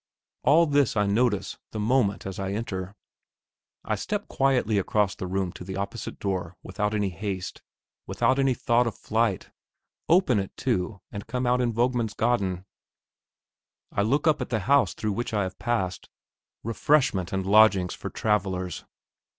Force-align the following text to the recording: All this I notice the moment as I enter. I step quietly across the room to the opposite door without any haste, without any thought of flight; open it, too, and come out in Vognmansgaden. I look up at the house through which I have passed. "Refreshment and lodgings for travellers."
All 0.41 0.65
this 0.65 0.97
I 0.97 1.05
notice 1.05 1.59
the 1.73 1.79
moment 1.79 2.25
as 2.25 2.39
I 2.39 2.53
enter. 2.53 2.95
I 3.85 3.93
step 3.93 4.27
quietly 4.27 4.79
across 4.79 5.13
the 5.13 5.27
room 5.27 5.51
to 5.51 5.63
the 5.63 5.77
opposite 5.77 6.17
door 6.17 6.57
without 6.63 6.95
any 6.95 7.09
haste, 7.09 7.61
without 8.07 8.39
any 8.39 8.55
thought 8.55 8.87
of 8.87 8.97
flight; 8.97 9.51
open 10.09 10.39
it, 10.39 10.57
too, 10.57 11.01
and 11.11 11.27
come 11.27 11.45
out 11.45 11.61
in 11.61 11.71
Vognmansgaden. 11.71 12.65
I 13.91 14.01
look 14.01 14.25
up 14.25 14.41
at 14.41 14.49
the 14.49 14.61
house 14.61 14.95
through 14.95 15.13
which 15.13 15.35
I 15.35 15.43
have 15.43 15.59
passed. 15.59 16.09
"Refreshment 16.63 17.31
and 17.31 17.45
lodgings 17.45 17.93
for 17.93 18.09
travellers." 18.09 18.83